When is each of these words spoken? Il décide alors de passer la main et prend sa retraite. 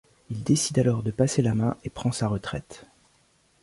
Il 0.31 0.41
décide 0.43 0.79
alors 0.79 1.03
de 1.03 1.11
passer 1.11 1.43
la 1.43 1.53
main 1.53 1.77
et 1.83 1.91
prend 1.91 2.11
sa 2.11 2.27
retraite. 2.27 2.85